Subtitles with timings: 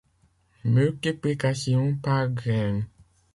[0.63, 2.87] Multiplication par graines.